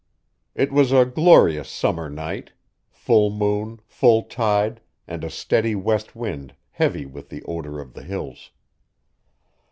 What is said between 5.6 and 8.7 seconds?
west wind heavy with the odor of the Hills.